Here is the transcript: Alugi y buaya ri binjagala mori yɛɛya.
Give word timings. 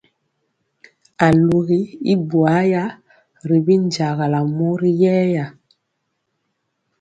Alugi 1.25 1.81
y 2.13 2.15
buaya 2.27 2.83
ri 3.47 3.59
binjagala 3.65 4.39
mori 4.55 4.91
yɛɛya. 5.01 5.45